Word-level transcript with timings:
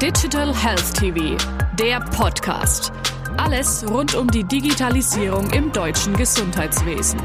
Digital 0.00 0.56
Health 0.56 0.94
TV, 0.94 1.36
der 1.78 2.00
Podcast. 2.00 2.90
Alles 3.36 3.84
rund 3.86 4.14
um 4.14 4.30
die 4.30 4.44
Digitalisierung 4.44 5.50
im 5.50 5.70
deutschen 5.72 6.16
Gesundheitswesen. 6.16 7.20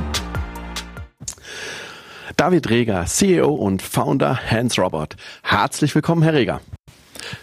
David 2.35 2.69
Reger, 2.69 3.05
CEO 3.05 3.53
und 3.53 3.81
Founder 3.81 4.37
Hans 4.51 4.77
Robot. 4.77 5.15
Herzlich 5.41 5.95
willkommen, 5.95 6.21
Herr 6.21 6.33
Reger. 6.33 6.59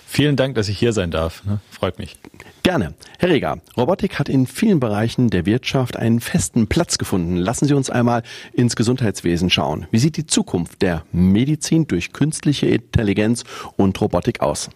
Vielen 0.07 0.37
Dank, 0.37 0.55
dass 0.55 0.69
ich 0.69 0.79
hier 0.79 0.93
sein 0.93 1.11
darf. 1.11 1.43
Ne? 1.47 1.61
Freut 1.71 1.99
mich. 1.99 2.19
Gerne. 2.63 2.93
Herr 3.19 3.31
Reger, 3.31 3.59
Robotik 3.75 4.19
hat 4.19 4.29
in 4.29 4.47
vielen 4.47 4.81
Bereichen 4.81 5.31
der 5.31 5.47
Wirtschaft 5.47 5.97
einen 5.97 6.21
festen 6.21 6.67
Platz 6.67 6.99
gefunden. 6.99 7.39
Lassen 7.39 7.67
Sie 7.67 7.75
uns 7.75 7.89
einmal 7.89 8.23
ins 8.53 8.77
Gesundheitswesen 8.77 9.49
schauen. 9.49 9.87
Wie 9.91 9.99
sieht 9.99 10.19
die 10.19 10.27
Zukunft 10.27 10.83
der 10.83 11.05
Medizin 11.11 11.87
durch 11.87 12.13
künstliche 12.13 12.67
Intelligenz 12.67 13.45
und 13.79 13.99
Robotik 13.99 14.43
aus? 14.43 14.69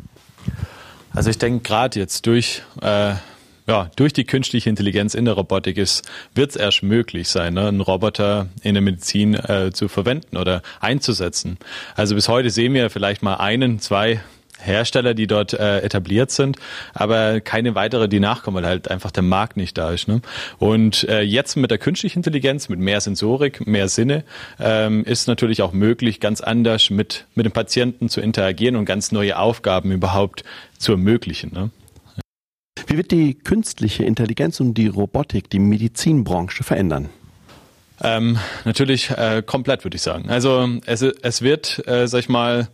Also 1.16 1.30
ich 1.30 1.38
denke 1.38 1.62
gerade 1.62 1.98
jetzt 1.98 2.26
durch 2.26 2.62
äh, 2.82 3.14
ja, 3.66 3.90
durch 3.96 4.12
die 4.12 4.24
künstliche 4.24 4.68
Intelligenz 4.68 5.14
in 5.14 5.24
der 5.24 5.32
Robotik 5.32 5.76
wird 6.34 6.50
es 6.50 6.56
erst 6.56 6.82
möglich 6.82 7.28
sein, 7.30 7.54
ne, 7.54 7.68
einen 7.68 7.80
Roboter 7.80 8.48
in 8.62 8.74
der 8.74 8.82
Medizin 8.82 9.32
äh, 9.34 9.72
zu 9.72 9.88
verwenden 9.88 10.36
oder 10.36 10.60
einzusetzen. 10.78 11.56
Also 11.94 12.14
bis 12.14 12.28
heute 12.28 12.50
sehen 12.50 12.74
wir 12.74 12.90
vielleicht 12.90 13.22
mal 13.22 13.36
einen, 13.36 13.80
zwei 13.80 14.20
Hersteller, 14.58 15.14
die 15.14 15.26
dort 15.26 15.52
äh, 15.52 15.80
etabliert 15.80 16.30
sind, 16.30 16.56
aber 16.94 17.40
keine 17.40 17.74
weitere, 17.74 18.08
die 18.08 18.20
nachkommen, 18.20 18.56
weil 18.56 18.66
halt 18.66 18.90
einfach 18.90 19.10
der 19.10 19.22
Markt 19.22 19.56
nicht 19.56 19.76
da 19.76 19.90
ist. 19.90 20.08
Ne? 20.08 20.22
Und 20.58 21.04
äh, 21.08 21.20
jetzt 21.20 21.56
mit 21.56 21.70
der 21.70 21.78
künstlichen 21.78 22.20
Intelligenz, 22.20 22.68
mit 22.68 22.78
mehr 22.78 23.00
Sensorik, 23.00 23.66
mehr 23.66 23.88
Sinne, 23.88 24.24
ähm, 24.58 25.04
ist 25.04 25.28
natürlich 25.28 25.62
auch 25.62 25.72
möglich, 25.72 26.20
ganz 26.20 26.40
anders 26.40 26.90
mit, 26.90 27.26
mit 27.34 27.46
dem 27.46 27.52
Patienten 27.52 28.08
zu 28.08 28.20
interagieren 28.20 28.76
und 28.76 28.84
ganz 28.86 29.12
neue 29.12 29.38
Aufgaben 29.38 29.92
überhaupt 29.92 30.42
zu 30.78 30.92
ermöglichen. 30.92 31.52
Ne? 31.52 31.70
Wie 32.86 32.96
wird 32.96 33.10
die 33.10 33.34
künstliche 33.34 34.04
Intelligenz 34.04 34.60
und 34.60 34.74
die 34.74 34.86
Robotik 34.86 35.50
die 35.50 35.58
Medizinbranche 35.58 36.64
verändern? 36.64 37.10
Ähm, 38.02 38.38
natürlich 38.64 39.10
äh, 39.10 39.42
komplett, 39.44 39.84
würde 39.84 39.96
ich 39.96 40.02
sagen. 40.02 40.28
Also 40.28 40.68
es, 40.84 41.02
es 41.02 41.42
wird, 41.42 41.86
äh, 41.86 42.06
sag 42.06 42.20
ich 42.20 42.28
mal, 42.28 42.68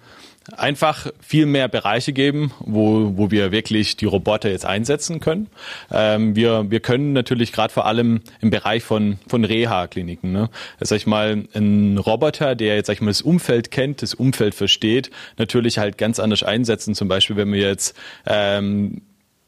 einfach 0.56 1.06
viel 1.20 1.46
mehr 1.46 1.68
Bereiche 1.68 2.12
geben, 2.12 2.52
wo, 2.60 3.12
wo 3.16 3.30
wir 3.30 3.52
wirklich 3.52 3.96
die 3.96 4.06
Roboter 4.06 4.50
jetzt 4.50 4.66
einsetzen 4.66 5.20
können. 5.20 5.48
Ähm, 5.90 6.36
wir, 6.36 6.70
wir 6.70 6.80
können 6.80 7.12
natürlich 7.12 7.52
gerade 7.52 7.72
vor 7.72 7.86
allem 7.86 8.20
im 8.40 8.50
Bereich 8.50 8.82
von, 8.82 9.18
von 9.28 9.44
Reha-Kliniken, 9.44 10.32
ne, 10.32 10.50
sag 10.80 10.96
ich 10.96 11.06
mal, 11.06 11.44
ein 11.54 11.98
Roboter, 11.98 12.54
der 12.54 12.76
jetzt 12.76 12.86
sag 12.86 12.94
ich 12.94 13.00
mal 13.00 13.10
das 13.10 13.22
Umfeld 13.22 13.70
kennt, 13.70 14.02
das 14.02 14.14
Umfeld 14.14 14.54
versteht, 14.54 15.10
natürlich 15.38 15.78
halt 15.78 15.98
ganz 15.98 16.18
anders 16.18 16.42
einsetzen. 16.42 16.94
Zum 16.94 17.08
Beispiel, 17.08 17.36
wenn 17.36 17.52
wir 17.52 17.60
jetzt 17.60 17.96
ähm, 18.26 19.02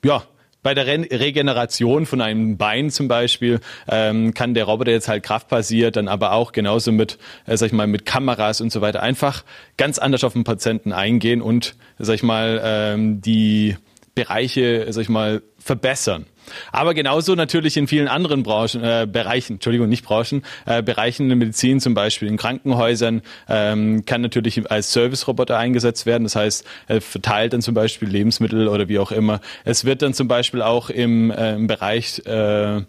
ja, 0.04 0.22
bei 0.64 0.74
der 0.74 0.86
Re 0.86 1.06
Regeneration 1.10 2.06
von 2.06 2.20
einem 2.20 2.56
Bein 2.56 2.90
zum 2.90 3.06
Beispiel 3.06 3.60
ähm, 3.86 4.34
kann 4.34 4.54
der 4.54 4.64
Roboter 4.64 4.90
jetzt 4.90 5.06
halt 5.06 5.22
kraftbasiert, 5.22 5.94
dann 5.94 6.08
aber 6.08 6.32
auch 6.32 6.50
genauso 6.50 6.90
mit, 6.90 7.18
äh, 7.46 7.56
sag 7.56 7.68
ich 7.68 7.72
mal, 7.72 7.86
mit 7.86 8.04
Kameras 8.04 8.60
und 8.60 8.72
so 8.72 8.80
weiter 8.80 9.02
einfach 9.02 9.44
ganz 9.76 9.98
anders 9.98 10.24
auf 10.24 10.32
den 10.32 10.42
Patienten 10.42 10.92
eingehen 10.92 11.40
und, 11.40 11.76
sag 11.98 12.14
ich 12.14 12.22
mal, 12.24 12.60
ähm, 12.64 13.20
die 13.20 13.76
Bereiche, 14.14 14.86
sag 14.90 15.02
ich 15.02 15.08
mal, 15.08 15.42
verbessern. 15.58 16.26
Aber 16.72 16.94
genauso 16.94 17.34
natürlich 17.34 17.76
in 17.76 17.88
vielen 17.88 18.08
anderen 18.08 18.42
Branchen, 18.42 18.82
äh, 18.82 19.06
Bereichen, 19.10 19.54
Entschuldigung, 19.54 19.88
nicht 19.88 20.04
Branchen, 20.04 20.42
äh, 20.66 20.82
Bereichen 20.82 21.24
in 21.24 21.28
der 21.30 21.36
Medizin 21.36 21.80
zum 21.80 21.94
Beispiel, 21.94 22.28
in 22.28 22.36
Krankenhäusern, 22.36 23.22
ähm, 23.48 24.04
kann 24.04 24.20
natürlich 24.20 24.70
als 24.70 24.92
Service-Roboter 24.92 25.58
eingesetzt 25.58 26.06
werden. 26.06 26.24
Das 26.24 26.36
heißt, 26.36 26.64
er 26.86 27.00
verteilt 27.00 27.54
dann 27.54 27.62
zum 27.62 27.74
Beispiel 27.74 28.08
Lebensmittel 28.08 28.68
oder 28.68 28.88
wie 28.88 28.98
auch 28.98 29.10
immer. 29.10 29.40
Es 29.64 29.84
wird 29.84 30.02
dann 30.02 30.14
zum 30.14 30.28
Beispiel 30.28 30.62
auch 30.62 30.90
im, 30.90 31.30
äh, 31.30 31.54
im 31.54 31.66
Bereich 31.66 32.20
äh, 32.26 32.82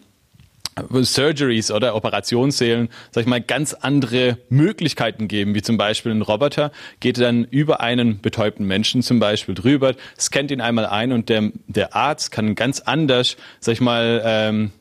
Surgeries 1.01 1.71
oder 1.71 1.95
Operationssälen, 1.95 2.89
sag 3.11 3.21
ich 3.21 3.27
mal, 3.27 3.41
ganz 3.41 3.73
andere 3.73 4.37
Möglichkeiten 4.49 5.27
geben, 5.27 5.55
wie 5.55 5.61
zum 5.61 5.77
Beispiel 5.77 6.11
ein 6.11 6.21
Roboter 6.21 6.71
geht 6.99 7.19
dann 7.19 7.45
über 7.45 7.79
einen 7.79 8.19
betäubten 8.19 8.65
Menschen 8.67 9.01
zum 9.01 9.19
Beispiel 9.19 9.55
drüber, 9.55 9.93
scannt 10.19 10.51
ihn 10.51 10.59
einmal 10.61 10.85
ein 10.85 11.13
und 11.13 11.29
der, 11.29 11.51
der 11.67 11.95
Arzt 11.95 12.31
kann 12.31 12.55
ganz 12.55 12.81
anders, 12.81 13.37
sag 13.61 13.73
ich 13.73 13.81
mal, 13.81 14.21
ähm, 14.25 14.71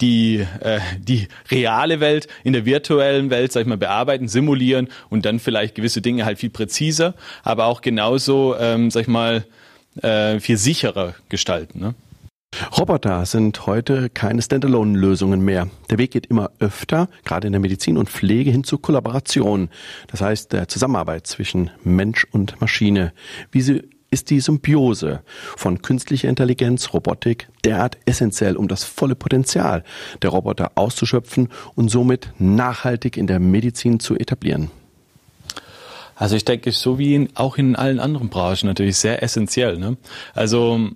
die, 0.00 0.44
äh, 0.60 0.80
die 0.98 1.28
reale 1.50 2.00
Welt 2.00 2.26
in 2.42 2.52
der 2.52 2.66
virtuellen 2.66 3.30
Welt, 3.30 3.52
sag 3.52 3.60
ich 3.60 3.66
mal, 3.68 3.78
bearbeiten, 3.78 4.26
simulieren 4.26 4.88
und 5.08 5.24
dann 5.24 5.38
vielleicht 5.38 5.76
gewisse 5.76 6.02
Dinge 6.02 6.24
halt 6.24 6.38
viel 6.38 6.50
präziser, 6.50 7.14
aber 7.44 7.66
auch 7.66 7.80
genauso, 7.80 8.56
ähm, 8.58 8.90
sag 8.90 9.02
ich 9.02 9.08
mal, 9.08 9.44
äh, 10.02 10.40
viel 10.40 10.56
sicherer 10.56 11.14
gestalten. 11.28 11.78
Ne? 11.78 11.94
Roboter 12.78 13.24
sind 13.26 13.66
heute 13.66 14.10
keine 14.10 14.42
Standalone-Lösungen 14.42 15.40
mehr. 15.40 15.68
Der 15.90 15.98
Weg 15.98 16.10
geht 16.10 16.26
immer 16.26 16.50
öfter, 16.58 17.08
gerade 17.24 17.46
in 17.46 17.52
der 17.52 17.60
Medizin 17.60 17.96
und 17.96 18.10
Pflege, 18.10 18.50
hin 18.50 18.64
zu 18.64 18.78
Kollaboration. 18.78 19.70
Das 20.08 20.20
heißt, 20.20 20.52
der 20.52 20.68
Zusammenarbeit 20.68 21.26
zwischen 21.26 21.70
Mensch 21.82 22.26
und 22.30 22.60
Maschine. 22.60 23.12
Wie 23.50 23.82
ist 24.10 24.28
die 24.28 24.40
Symbiose 24.40 25.22
von 25.56 25.80
künstlicher 25.80 26.28
Intelligenz, 26.28 26.92
Robotik 26.92 27.48
derart 27.64 27.96
essentiell, 28.04 28.56
um 28.56 28.68
das 28.68 28.84
volle 28.84 29.14
Potenzial 29.14 29.82
der 30.20 30.30
Roboter 30.30 30.72
auszuschöpfen 30.74 31.48
und 31.74 31.88
somit 31.88 32.30
nachhaltig 32.38 33.16
in 33.16 33.26
der 33.26 33.40
Medizin 33.40 33.98
zu 33.98 34.14
etablieren? 34.14 34.70
Also 36.14 36.36
ich 36.36 36.44
denke, 36.44 36.70
so 36.72 36.98
wie 36.98 37.14
in, 37.14 37.30
auch 37.34 37.56
in 37.56 37.74
allen 37.74 37.98
anderen 37.98 38.28
Branchen 38.28 38.66
natürlich 38.66 38.98
sehr 38.98 39.22
essentiell. 39.22 39.78
Ne? 39.78 39.96
Also 40.34 40.90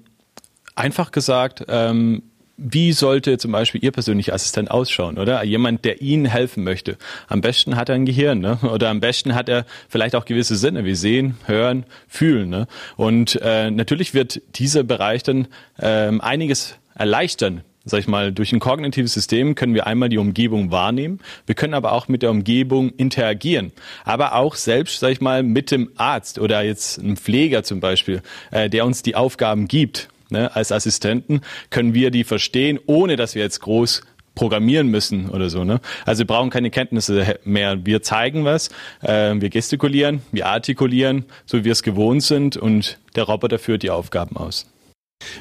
Einfach 0.77 1.11
gesagt, 1.11 1.65
ähm, 1.69 2.23
wie 2.59 2.93
sollte 2.93 3.37
zum 3.39 3.53
Beispiel 3.53 3.83
Ihr 3.83 3.93
persönlicher 3.93 4.35
Assistent 4.35 4.71
ausschauen, 4.71 5.19
oder? 5.19 5.43
Jemand, 5.45 5.85
der 5.85 6.01
Ihnen 6.01 6.27
helfen 6.27 6.65
möchte. 6.65 6.97
Am 7.29 7.41
besten 7.41 7.77
hat 7.77 7.89
er 7.89 7.95
ein 7.95 8.07
Gehirn, 8.07 8.41
ne? 8.41 8.59
Oder 8.63 8.89
am 8.89 9.01
besten 9.01 9.35
hat 9.35 9.49
er 9.49 9.67
vielleicht 9.89 10.15
auch 10.15 10.25
gewisse 10.25 10.57
Sinne 10.57 10.85
wie 10.85 10.95
sehen, 10.95 11.37
hören, 11.47 11.85
fühlen. 12.09 12.49
Ne? 12.49 12.67
Und 12.97 13.39
äh, 13.43 13.71
natürlich 13.71 14.15
wird 14.15 14.41
dieser 14.55 14.85
Bereich 14.85 15.23
dann 15.23 15.49
ähm, 15.81 16.21
einiges 16.21 16.77
erleichtern. 16.95 17.63
Sag 17.89 18.01
ich 18.01 18.09
mal, 18.09 18.33
durch 18.33 18.53
ein 18.53 18.59
kognitives 18.59 19.15
System 19.15 19.55
können 19.55 19.75
wir 19.75 19.87
einmal 19.87 20.09
die 20.09 20.19
Umgebung 20.19 20.73
wahrnehmen. 20.73 21.21
Wir 21.47 21.55
können 21.55 21.75
aber 21.75 21.93
auch 21.93 22.09
mit 22.09 22.23
der 22.23 22.33
Umgebung 22.33 22.91
interagieren. 22.91 23.71
Aber 24.05 24.35
auch 24.35 24.57
selbst, 24.57 24.99
sag 24.99 25.13
ich 25.13 25.21
mal, 25.21 25.45
mit 25.45 25.71
dem 25.71 25.91
Arzt 25.97 26.41
oder 26.41 26.63
jetzt 26.63 26.99
einem 26.99 27.17
Pfleger 27.17 27.63
zum 27.63 27.79
Beispiel, 27.79 28.23
äh, 28.51 28.69
der 28.69 28.85
uns 28.87 29.03
die 29.03 29.15
Aufgaben 29.15 29.69
gibt 29.69 30.09
ne, 30.31 30.55
als 30.55 30.73
Assistenten, 30.73 31.41
können 31.71 31.95
wir 31.95 32.11
die 32.11 32.25
verstehen, 32.25 32.79
ohne 32.87 33.17
dass 33.17 33.35
wir 33.35 33.43
jetzt 33.43 33.61
groß 33.61 34.03
programmieren 34.37 34.89
müssen 34.89 35.31
oder 35.31 35.51
so. 35.51 35.65
Ne? 35.65 35.81
Also 36.05 36.21
wir 36.21 36.27
brauchen 36.29 36.51
keine 36.51 36.71
Kenntnisse 36.71 37.39
mehr. 37.45 37.85
Wir 37.85 38.03
zeigen 38.03 38.45
was, 38.45 38.69
äh, 39.01 39.35
wir 39.35 39.51
gestikulieren, 39.51 40.23
wir 40.31 40.47
artikulieren, 40.47 41.25
so 41.47 41.59
wie 41.59 41.65
wir 41.65 41.73
es 41.73 41.83
gewohnt 41.83 42.23
sind 42.23 42.57
und 42.57 42.99
der 43.17 43.25
Roboter 43.25 43.59
führt 43.59 43.83
die 43.83 43.91
Aufgaben 43.91 44.37
aus. 44.37 44.67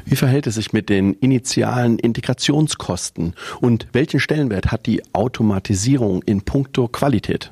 Wie 0.05 0.15
verhält 0.15 0.47
es 0.47 0.55
sich 0.55 0.71
mit 0.71 0.89
den 0.89 1.13
initialen 1.15 1.99
Integrationskosten 1.99 3.35
und 3.59 3.87
welchen 3.91 4.21
Stellenwert 4.21 4.71
hat 4.71 4.85
die 4.85 5.03
Automatisierung 5.13 6.23
in 6.23 6.43
puncto 6.43 6.87
Qualität? 6.87 7.51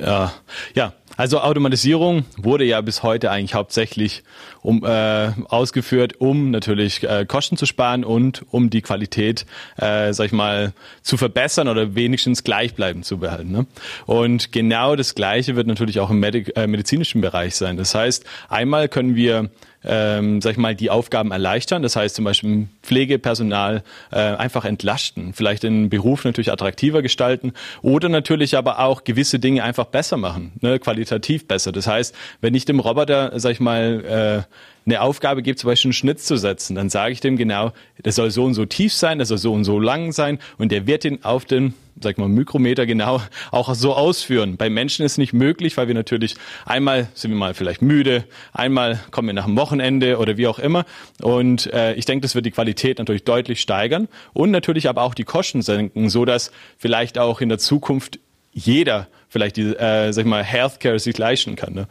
Ja, 0.00 0.32
ja, 0.74 0.92
also 1.16 1.40
Automatisierung 1.40 2.24
wurde 2.36 2.64
ja 2.64 2.80
bis 2.80 3.02
heute 3.02 3.30
eigentlich 3.30 3.54
hauptsächlich 3.54 4.22
um, 4.62 4.84
äh, 4.84 5.30
ausgeführt, 5.48 6.20
um 6.20 6.50
natürlich 6.50 7.02
äh, 7.04 7.24
Kosten 7.26 7.56
zu 7.56 7.66
sparen 7.66 8.04
und 8.04 8.44
um 8.50 8.70
die 8.70 8.82
Qualität, 8.82 9.46
äh, 9.76 10.12
sag 10.12 10.26
ich 10.26 10.32
mal, 10.32 10.72
zu 11.02 11.16
verbessern 11.16 11.68
oder 11.68 11.94
wenigstens 11.94 12.44
gleichbleibend 12.44 13.04
zu 13.04 13.18
behalten. 13.18 13.52
Ne? 13.52 13.66
Und 14.06 14.52
genau 14.52 14.96
das 14.96 15.14
Gleiche 15.14 15.56
wird 15.56 15.66
natürlich 15.66 16.00
auch 16.00 16.10
im 16.10 16.20
Medik 16.20 16.56
äh, 16.56 16.66
medizinischen 16.66 17.20
Bereich 17.20 17.54
sein. 17.54 17.76
Das 17.76 17.94
heißt, 17.94 18.24
einmal 18.48 18.88
können 18.88 19.14
wir 19.14 19.50
ähm, 19.86 20.40
sag 20.40 20.52
ich 20.52 20.56
mal, 20.58 20.74
die 20.74 20.90
Aufgaben 20.90 21.30
erleichtern. 21.30 21.82
Das 21.82 21.96
heißt 21.96 22.16
zum 22.16 22.24
Beispiel 22.24 22.68
Pflegepersonal 22.82 23.82
äh, 24.10 24.16
einfach 24.16 24.64
entlasten, 24.64 25.32
vielleicht 25.34 25.62
den 25.62 25.90
Beruf 25.90 26.24
natürlich 26.24 26.52
attraktiver 26.52 27.02
gestalten 27.02 27.52
oder 27.82 28.08
natürlich 28.08 28.56
aber 28.56 28.80
auch 28.80 29.04
gewisse 29.04 29.38
Dinge 29.38 29.62
einfach 29.62 29.86
besser 29.86 30.16
machen, 30.16 30.52
ne, 30.60 30.78
qualitativ 30.78 31.46
besser. 31.46 31.72
Das 31.72 31.86
heißt, 31.86 32.14
wenn 32.40 32.54
ich 32.54 32.64
dem 32.64 32.80
Roboter, 32.80 33.38
sag 33.38 33.52
ich 33.52 33.60
mal, 33.60 34.44
äh, 34.46 34.54
eine 34.86 35.00
Aufgabe 35.00 35.42
gibt, 35.42 35.58
zum 35.58 35.68
Beispiel 35.68 35.88
einen 35.88 35.94
Schnitt 35.94 36.20
zu 36.20 36.36
setzen, 36.36 36.74
dann 36.74 36.90
sage 36.90 37.12
ich 37.12 37.20
dem 37.20 37.36
genau, 37.36 37.72
das 38.02 38.16
soll 38.16 38.30
so 38.30 38.44
und 38.44 38.54
so 38.54 38.66
tief 38.66 38.92
sein, 38.92 39.18
das 39.18 39.28
soll 39.28 39.38
so 39.38 39.52
und 39.52 39.64
so 39.64 39.80
lang 39.80 40.12
sein 40.12 40.38
und 40.58 40.72
der 40.72 40.86
wird 40.86 41.04
ihn 41.04 41.20
auf 41.22 41.44
den 41.44 41.74
sag 42.00 42.18
mal, 42.18 42.28
Mikrometer 42.28 42.86
genau 42.86 43.20
auch 43.50 43.74
so 43.74 43.94
ausführen. 43.94 44.56
Bei 44.56 44.70
Menschen 44.70 45.04
ist 45.04 45.12
es 45.12 45.18
nicht 45.18 45.32
möglich, 45.32 45.76
weil 45.76 45.88
wir 45.88 45.94
natürlich 45.94 46.34
einmal 46.66 47.08
sind 47.14 47.30
wir 47.30 47.38
mal 47.38 47.54
vielleicht 47.54 47.82
müde, 47.82 48.24
einmal 48.52 49.00
kommen 49.10 49.28
wir 49.28 49.34
nach 49.34 49.46
dem 49.46 49.56
Wochenende 49.56 50.18
oder 50.18 50.36
wie 50.36 50.46
auch 50.46 50.58
immer. 50.58 50.84
Und 51.22 51.72
äh, 51.72 51.94
ich 51.94 52.04
denke, 52.04 52.22
das 52.22 52.34
wird 52.34 52.46
die 52.46 52.50
Qualität 52.50 52.98
natürlich 52.98 53.24
deutlich 53.24 53.60
steigern 53.60 54.08
und 54.32 54.50
natürlich 54.50 54.88
aber 54.88 55.02
auch 55.02 55.14
die 55.14 55.24
Kosten 55.24 55.62
senken, 55.62 56.10
so 56.10 56.24
dass 56.24 56.50
vielleicht 56.78 57.18
auch 57.18 57.40
in 57.40 57.48
der 57.48 57.58
Zukunft 57.58 58.18
jeder 58.52 59.08
vielleicht 59.28 59.56
die, 59.56 59.74
äh, 59.74 60.12
sag 60.12 60.24
ich 60.24 60.30
mal, 60.30 60.44
Healthcare 60.44 60.98
sich 60.98 61.18
leisten 61.18 61.56
kann, 61.56 61.74
ne? 61.74 61.88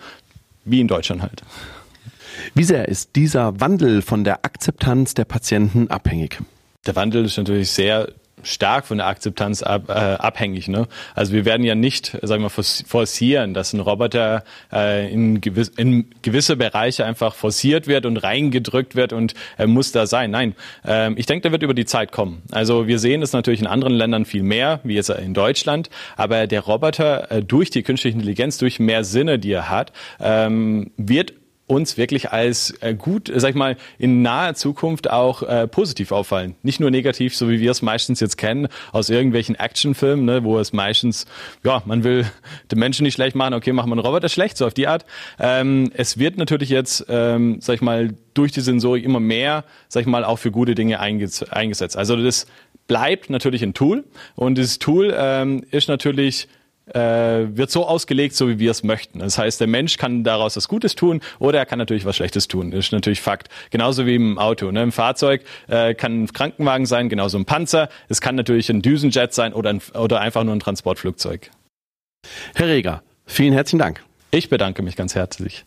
wie 0.65 0.79
in 0.79 0.88
Deutschland 0.88 1.21
halt. 1.21 1.44
Wie 2.53 2.63
sehr 2.63 2.88
ist 2.88 3.15
dieser 3.15 3.59
Wandel 3.59 4.01
von 4.01 4.23
der 4.23 4.45
Akzeptanz 4.45 5.13
der 5.13 5.25
Patienten 5.25 5.89
abhängig? 5.89 6.39
Der 6.85 6.95
Wandel 6.95 7.25
ist 7.25 7.38
natürlich 7.38 7.69
sehr 7.69 8.09
stark 8.41 8.85
von 8.85 8.97
der 8.97 9.07
Akzeptanz 9.07 9.63
ab, 9.63 9.89
äh, 9.89 9.94
abhängig. 9.94 10.68
Ne? 10.68 10.88
Also 11.15 11.33
wir 11.33 11.45
werden 11.45 11.63
ja 11.63 11.75
nicht, 11.75 12.18
sagen 12.21 12.44
wir, 12.44 12.50
forcieren, 12.50 13.53
dass 13.53 13.74
ein 13.74 13.80
Roboter 13.80 14.44
äh, 14.71 15.12
in, 15.12 15.41
gewiss, 15.41 15.69
in 15.69 16.09
gewisse 16.21 16.56
Bereiche 16.56 17.06
einfach 17.06 17.35
forciert 17.35 17.88
wird 17.88 18.06
und 18.06 18.18
reingedrückt 18.18 18.95
wird 18.95 19.13
und 19.13 19.33
er 19.57 19.68
muss 19.68 19.91
da 19.91 20.06
sein. 20.06 20.31
Nein, 20.31 20.56
ähm, 20.85 21.15
ich 21.18 21.25
denke, 21.25 21.44
der 21.44 21.51
wird 21.51 21.63
über 21.63 21.74
die 21.74 21.85
Zeit 21.85 22.12
kommen. 22.12 22.44
Also 22.51 22.88
wir 22.88 23.00
sehen 23.00 23.21
es 23.21 23.33
natürlich 23.33 23.62
in 23.62 23.68
anderen 23.68 23.94
Ländern 23.94 24.25
viel 24.25 24.44
mehr, 24.44 24.80
wie 24.83 24.95
jetzt 24.95 25.09
in 25.09 25.33
Deutschland, 25.33 25.89
aber 26.18 26.47
der 26.47 26.62
Roboter 26.62 27.31
äh, 27.31 27.44
durch 27.44 27.69
die 27.69 27.83
künstliche 27.83 28.15
Intelligenz, 28.15 28.57
durch 28.57 28.80
mehr 28.80 29.03
Sinne, 29.03 29.39
die 29.39 29.51
er 29.51 29.69
hat, 29.69 29.94
ähm, 30.19 30.91
wird 30.97 31.33
uns 31.65 31.98
wirklich 31.98 32.31
als 32.31 32.71
äh, 32.81 32.94
gut, 32.94 33.31
sag 33.33 33.51
ich 33.51 33.56
mal, 33.56 33.77
in 33.98 34.21
naher 34.21 34.54
Zukunft 34.54 35.10
auch 35.10 35.44
äh, 35.44 35.68
positiv 35.68 36.12
auffallen. 36.12 36.56
Nicht 36.62 36.80
nur 36.80 36.92
negativ, 36.92 37.36
so 37.36 37.50
wie 37.50 37.62
wir 37.62 37.71
es 37.71 37.81
meistens 37.81 38.19
jetzt 38.19 38.38
kennen 38.38 38.68
aus 38.92 39.10
irgendwelchen 39.10 39.56
Actionfilmen, 39.56 40.25
ne, 40.25 40.44
wo 40.44 40.60
es 40.60 40.74
meistens, 40.74 41.25
ja, 41.63 41.81
man 41.86 42.04
will 42.04 42.25
den 42.71 42.80
Menschen 42.80 43.04
nicht 43.04 43.13
schlecht 43.13 43.36
machen, 43.36 43.54
okay, 43.54 43.71
machen 43.71 43.89
wir 43.89 43.94
einen 43.94 44.06
Roboter 44.06 44.30
schlecht, 44.30 44.57
so 44.57 44.65
auf 44.65 44.74
die 44.74 44.88
Art. 44.88 45.06
Ähm, 45.39 45.92
es 45.94 46.18
wird 46.18 46.38
natürlich 46.38 46.69
jetzt, 46.69 47.06
ähm, 47.07 47.57
sag 47.62 47.75
ich 47.75 47.81
mal, 47.81 48.13
durch 48.33 48.51
die 48.51 48.62
Sensorik 48.62 49.06
immer 49.06 49.19
mehr, 49.19 49.63
sag 49.88 50.01
ich 50.01 50.07
mal, 50.07 50.25
auch 50.25 50.38
für 50.38 50.51
gute 50.51 50.75
Dinge 50.75 51.00
eingesetzt. 51.00 51.98
Also 51.98 52.16
das 52.18 52.48
bleibt 52.88 53.30
natürlich 53.30 53.63
ein 53.63 53.74
Tool 53.74 54.04
und 54.36 54.57
dieses 54.57 54.80
Tool 54.80 55.13
ähm, 55.18 55.63
ist 55.71 55.88
natürlich 55.88 56.48
äh, 56.88 57.00
wird 57.00 57.71
so 57.71 57.85
ausgelegt, 57.85 58.35
so 58.35 58.50
wie 58.50 58.59
wir 58.59 58.71
es 58.71 58.83
möchten. 58.83 59.19
Das 59.19 59.38
heißt, 59.38 59.59
der 59.59 59.68
Mensch 59.68 59.97
kann 59.97 60.24
daraus 60.24 60.56
was 60.56 60.68
Gutes 60.68 60.95
tun 60.95 61.21
oder 61.39 61.59
er 61.59 61.65
kann 61.65 61.80
natürlich 61.80 62.06
was 62.06 62.15
Schlechtes 62.15 62.47
tun. 62.47 62.71
Das 62.71 62.85
ist 62.85 62.91
natürlich 62.91 63.21
Fakt. 63.21 63.50
Genauso 63.69 64.06
wie 64.06 64.15
im 64.15 64.38
Auto. 64.38 64.71
Ne? 64.71 64.83
Im 64.83 64.91
Fahrzeug 64.91 65.44
äh, 65.68 65.94
kann 65.94 66.24
ein 66.24 66.33
Krankenwagen 66.33 66.85
sein, 66.85 67.09
genauso 67.09 67.38
ein 67.38 67.45
Panzer. 67.45 67.89
Es 68.09 68.21
kann 68.21 68.35
natürlich 68.35 68.69
ein 68.69 68.81
Düsenjet 68.81 69.33
sein 69.33 69.53
oder, 69.53 69.69
ein, 69.69 69.81
oder 69.94 70.21
einfach 70.21 70.44
nur 70.44 70.56
ein 70.56 70.59
Transportflugzeug. 70.59 71.51
Herr 72.56 72.68
Reger, 72.68 73.03
vielen 73.25 73.53
herzlichen 73.53 73.80
Dank. 73.80 74.03
Ich 74.31 74.50
bedanke 74.50 74.81
mich 74.81 74.95
ganz 74.95 75.15
herzlich. 75.15 75.65